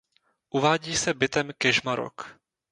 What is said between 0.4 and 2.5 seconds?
Uvádí se bytem Kežmarok.